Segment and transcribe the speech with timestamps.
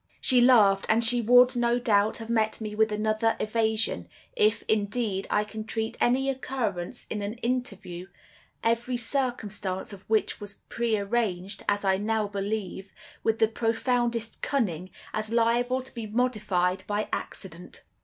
[0.19, 5.43] "She laughed, and she would, no doubt, have met me with another evasion—if, indeed, I
[5.43, 8.07] can treat any occurrence in an interview
[8.63, 12.93] every circumstance of which was prearranged, as I now believe,
[13.23, 17.83] with the profoundest cunning, as liable to be modified by accident.